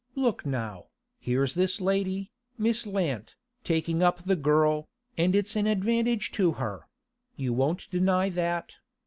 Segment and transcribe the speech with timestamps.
[0.15, 0.87] Look now,
[1.19, 6.87] here's this lady, Miss Lant, taking up the girl, and it's an advantage to her;
[7.35, 8.77] you won't deny that.